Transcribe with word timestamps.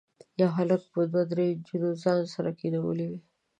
یو 0.41 0.49
هلک 0.57 0.81
به 0.93 1.01
دوه 1.11 1.23
درې 1.31 1.47
نجونې 1.57 1.91
ځان 2.03 2.19
سره 2.33 2.49
کېنولي 2.59 3.05
وي. 3.11 3.19